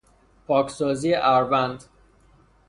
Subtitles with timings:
[0.47, 1.83] پاکسازی اَروَند